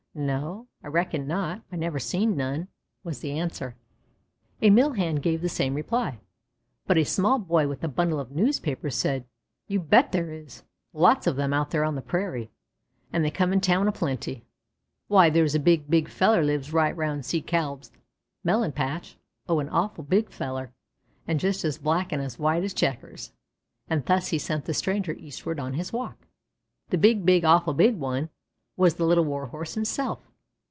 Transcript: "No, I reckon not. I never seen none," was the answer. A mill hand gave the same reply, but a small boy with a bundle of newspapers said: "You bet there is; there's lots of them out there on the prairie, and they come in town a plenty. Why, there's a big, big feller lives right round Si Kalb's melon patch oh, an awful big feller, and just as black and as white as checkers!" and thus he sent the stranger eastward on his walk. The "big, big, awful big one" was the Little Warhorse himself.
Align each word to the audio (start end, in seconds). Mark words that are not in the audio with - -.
"No, 0.13 0.67
I 0.83 0.89
reckon 0.89 1.25
not. 1.25 1.61
I 1.71 1.77
never 1.77 1.97
seen 1.97 2.35
none," 2.35 2.67
was 3.01 3.21
the 3.21 3.31
answer. 3.31 3.77
A 4.61 4.69
mill 4.69 4.91
hand 4.91 5.21
gave 5.23 5.41
the 5.41 5.47
same 5.47 5.73
reply, 5.73 6.19
but 6.85 6.97
a 6.97 7.05
small 7.05 7.39
boy 7.39 7.65
with 7.69 7.81
a 7.81 7.87
bundle 7.87 8.19
of 8.19 8.29
newspapers 8.29 8.93
said: 8.93 9.23
"You 9.69 9.79
bet 9.79 10.11
there 10.11 10.29
is; 10.33 10.57
there's 10.57 10.65
lots 10.91 11.27
of 11.27 11.37
them 11.37 11.53
out 11.53 11.69
there 11.71 11.85
on 11.85 11.95
the 11.95 12.01
prairie, 12.01 12.51
and 13.13 13.23
they 13.23 13.31
come 13.31 13.53
in 13.53 13.61
town 13.61 13.87
a 13.87 13.93
plenty. 13.93 14.43
Why, 15.07 15.29
there's 15.29 15.55
a 15.55 15.61
big, 15.61 15.89
big 15.89 16.09
feller 16.09 16.43
lives 16.43 16.73
right 16.73 16.93
round 16.97 17.23
Si 17.23 17.41
Kalb's 17.41 17.89
melon 18.43 18.73
patch 18.73 19.15
oh, 19.47 19.59
an 19.61 19.69
awful 19.69 20.03
big 20.03 20.29
feller, 20.29 20.73
and 21.25 21.39
just 21.39 21.63
as 21.63 21.77
black 21.77 22.11
and 22.11 22.21
as 22.21 22.37
white 22.37 22.65
as 22.65 22.73
checkers!" 22.73 23.31
and 23.89 24.05
thus 24.05 24.27
he 24.27 24.37
sent 24.37 24.65
the 24.65 24.73
stranger 24.73 25.13
eastward 25.13 25.57
on 25.57 25.75
his 25.75 25.93
walk. 25.93 26.27
The 26.89 26.97
"big, 26.97 27.25
big, 27.25 27.45
awful 27.45 27.73
big 27.73 27.95
one" 27.95 28.29
was 28.77 28.95
the 28.95 29.05
Little 29.05 29.25
Warhorse 29.25 29.75
himself. 29.75 30.19